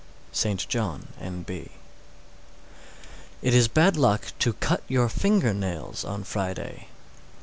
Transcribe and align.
St. 0.31 0.67
John, 0.67 1.09
N.B. 1.19 1.53
616. 1.53 3.47
It 3.47 3.53
is 3.53 3.67
bad 3.67 3.95
luck 3.95 4.33
to 4.39 4.53
cut 4.53 4.81
your 4.87 5.07
finger 5.09 5.53
nails 5.53 6.03
on 6.03 6.23
Friday. 6.23 6.87